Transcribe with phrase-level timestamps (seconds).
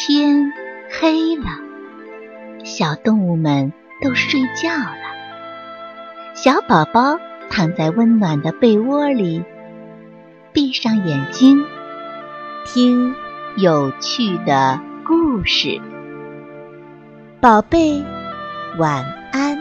[0.00, 0.52] 天
[1.00, 1.46] 黑了，
[2.64, 6.34] 小动物们都睡觉了。
[6.36, 7.18] 小宝宝
[7.50, 9.42] 躺在温暖的被窝里，
[10.52, 11.64] 闭上眼睛，
[12.64, 13.12] 听
[13.56, 15.80] 有趣的故事。
[17.40, 18.00] 宝贝，
[18.78, 19.58] 晚安。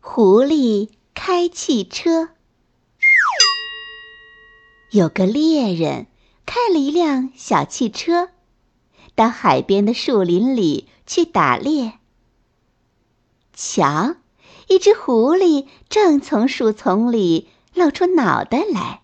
[0.00, 2.28] 狐狸开汽车。
[4.90, 6.08] 有个猎人
[6.46, 8.30] 开了一辆小汽车，
[9.14, 11.92] 到海边的树林里去打猎。
[13.54, 14.16] 瞧，
[14.66, 19.02] 一只狐狸正从树丛里露出脑袋来。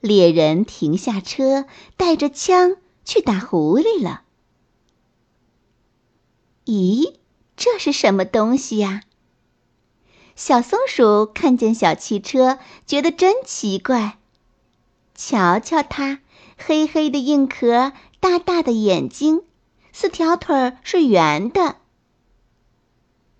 [0.00, 1.64] 猎人停下车，
[1.96, 2.76] 带着枪
[3.06, 4.24] 去打狐狸了。
[6.66, 7.14] 咦，
[7.56, 9.04] 这是什么东西呀？
[10.38, 14.18] 小松鼠看见小汽车，觉得真奇怪。
[15.16, 16.20] 瞧瞧它，
[16.56, 19.42] 黑黑的硬壳，大大的眼睛，
[19.92, 21.74] 四条腿是圆的。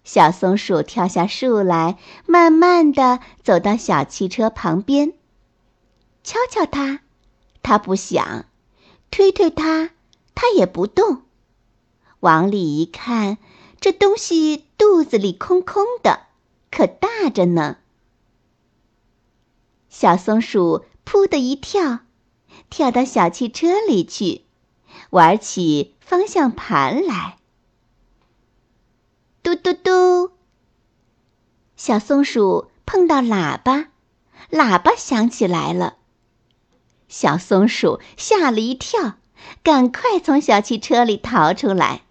[0.03, 5.13] 小松鼠跳下树来，慢慢的走到小汽车旁边，
[6.25, 6.99] 敲敲它，
[7.63, 8.47] 它不响；
[9.13, 9.91] 推推它，
[10.35, 11.23] 它也不动。
[12.19, 13.39] 往里一看，
[13.81, 16.23] 这东西肚子里空空的。
[16.71, 17.79] 可大着呢！
[19.89, 22.01] 小松鼠扑的一跳，
[22.71, 24.43] 跳到小汽车里去，
[25.11, 27.39] 玩起方向盘来。
[29.43, 30.33] 嘟嘟嘟！
[31.77, 33.89] 小松鼠碰到喇叭，
[34.51, 35.97] 喇叭响起来了。
[37.09, 39.15] 小松鼠吓了一跳，
[39.63, 42.03] 赶快从小汽车里逃出来。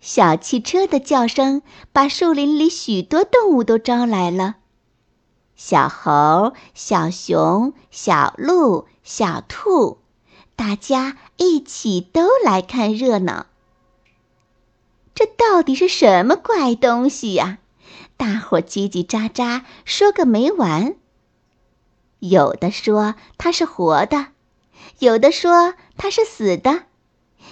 [0.00, 1.62] 小汽车的叫声
[1.92, 4.56] 把树林里许多动物都招来了：
[5.56, 9.98] 小猴、小熊、小鹿、小兔，
[10.56, 13.46] 大家一起都来看热闹。
[15.14, 17.58] 这到底是什么怪东西呀？
[18.16, 20.94] 大伙叽叽喳喳说个没完。
[22.20, 24.28] 有的说它是活的，
[24.98, 26.84] 有的说它是死的。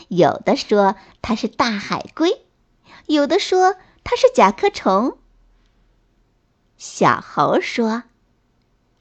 [0.08, 2.42] 有的说它是大海龟，
[3.06, 5.18] 有的说它是甲壳虫。
[6.76, 8.04] 小猴说：“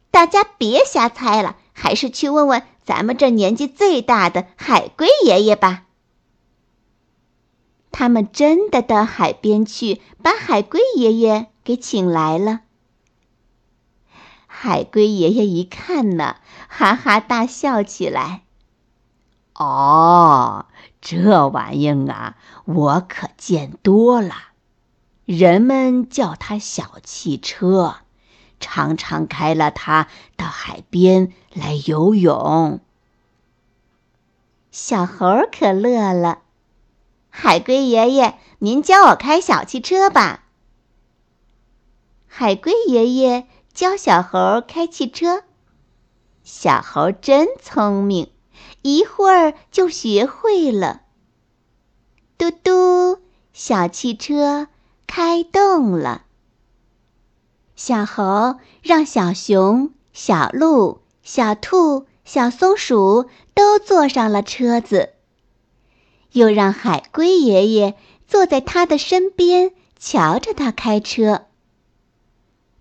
[0.09, 5.83] 大家别瞎猜了，还是去问问咱们这年纪最大的海龟爷爷吧。”
[7.91, 12.61] 他们真的到海边去，把海龟爷爷给请来了。
[14.45, 16.37] 海龟爷爷一看呢，
[16.67, 18.43] 哈哈大笑起来。
[19.57, 20.65] 哦。
[20.99, 22.35] 这玩意儿啊，
[22.65, 24.33] 我可见多了。
[25.25, 27.97] 人们叫它小汽车，
[28.59, 32.81] 常常开了它到海边来游泳。
[34.71, 36.39] 小猴可乐了，
[37.29, 40.43] 海龟爷爷，您教我开小汽车吧。
[42.27, 45.43] 海龟爷爷教小猴开汽车，
[46.43, 48.29] 小猴真聪明。
[48.81, 51.01] 一会儿就学会了。
[52.37, 53.19] 嘟嘟，
[53.51, 54.67] 小汽车
[55.07, 56.23] 开动了。
[57.75, 65.13] 小猴让小熊、小鹿、小兔、小松鼠都坐上了车子，
[66.31, 67.95] 又让海龟爷爷
[68.27, 71.45] 坐在他的身边，瞧着他开车。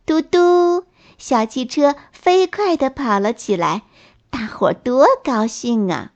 [0.05, 0.85] 嘟嘟，
[1.19, 3.83] 小汽车飞快地跑了起来。
[4.39, 6.13] 大伙多高兴啊！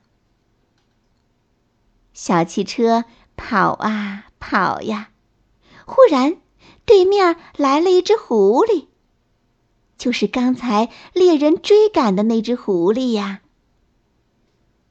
[2.13, 3.05] 小汽车
[3.35, 5.09] 跑啊跑呀，
[5.87, 6.37] 忽然
[6.85, 8.85] 对面来了一只狐狸，
[9.97, 13.41] 就是刚才猎人追赶的那只狐狸呀。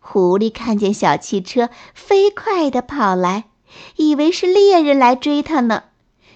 [0.01, 3.49] 狐狸看见小汽车飞快的跑来，
[3.95, 5.85] 以为是猎人来追它呢，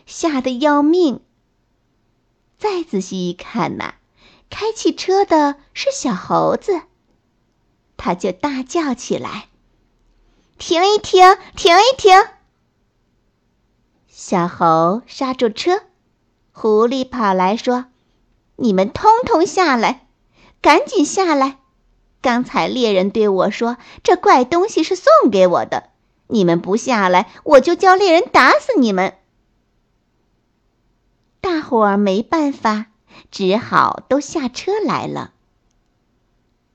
[0.06, 1.18] 吓得要命。
[2.56, 3.94] 再仔细一看呐。
[4.50, 6.82] 开汽车的是小猴子，
[7.96, 9.48] 他就大叫起来
[10.58, 12.12] ：“停一停，停一停！”
[14.08, 15.82] 小猴刹住车，
[16.52, 17.86] 狐狸跑来说
[18.56, 20.06] ：“你们通通下来，
[20.62, 21.58] 赶紧下来！
[22.22, 25.90] 刚才猎人对我说，这怪东西是送给我的，
[26.28, 29.18] 你们不下来，我就叫猎人打死你们！”
[31.42, 32.86] 大伙儿没办法。
[33.30, 35.32] 只好都下车来了。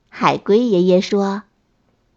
[0.08, 1.42] 海龟爷爷说：“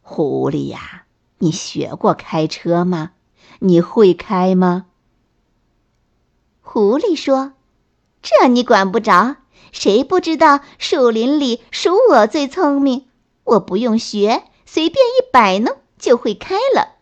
[0.02, 1.06] 狐狸呀，
[1.38, 3.12] 你学过开车吗？
[3.60, 4.88] 你会开吗？”
[6.62, 7.54] 狐狸说
[8.22, 9.38] ：“这你管不着，
[9.72, 13.08] 谁不知道树林里属我最聪明？
[13.44, 16.96] 我不用学，随便一摆弄就会开了。”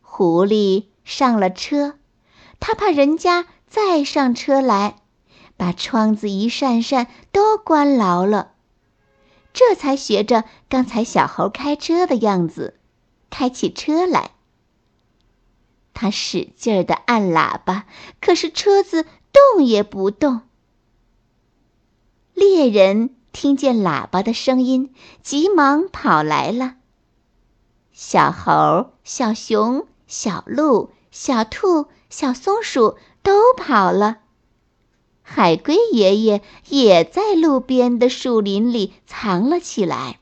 [0.00, 1.98] 狐狸上了车，
[2.58, 4.96] 他怕人家再上车来，
[5.56, 8.52] 把窗子一扇扇都关牢了，
[9.52, 12.78] 这才学着刚才小猴开车的样子，
[13.30, 14.30] 开起车来。
[15.94, 17.86] 他使劲儿的按喇叭，
[18.20, 20.42] 可是车子动也不动。
[22.34, 26.74] 猎人听见喇叭的声音，急忙跑来了。
[27.92, 29.86] 小猴、小熊。
[30.08, 34.18] 小鹿、小兔、小松鼠都跑了，
[35.28, 40.20] 海龟爷爷也在路边的树林里藏了起来。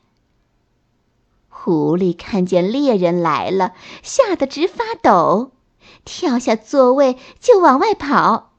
[1.47, 5.51] 狐狸看见猎人来了，吓得直发抖，
[6.03, 8.53] 跳下座位就往外跑。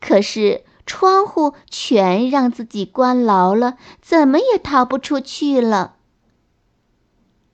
[0.00, 5.94] 可是窗户全让自己关牢了，怎么也逃不出去了。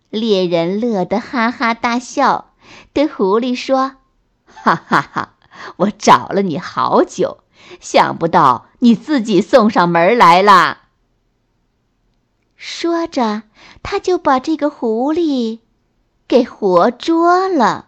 [0.08, 2.54] 猎人乐得哈哈大笑，
[2.94, 3.96] 对狐狸说
[4.46, 5.36] ：“哈哈哈！
[5.76, 7.38] 我找了你好久，
[7.80, 10.78] 想不到你自己送上门来了。”
[12.56, 13.42] 说着，
[13.82, 15.60] 他就把这个狐狸
[16.28, 17.86] 给活捉了。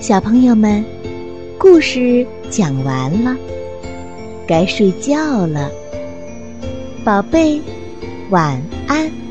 [0.00, 0.84] 小朋友们，
[1.58, 3.36] 故事讲完了，
[4.46, 5.68] 该睡觉了。
[7.04, 7.60] 宝贝，
[8.30, 9.25] 晚安。